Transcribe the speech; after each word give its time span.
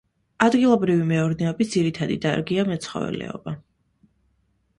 ადგილობრივი 0.43 1.03
მეურნეობის 1.11 1.69
ძირითადი 1.75 2.17
დარგია 2.25 2.65
მეცხოველეობა. 2.71 3.55